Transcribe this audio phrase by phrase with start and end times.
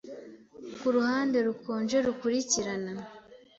[0.81, 2.91] Kuruhande rukonje rukurikirana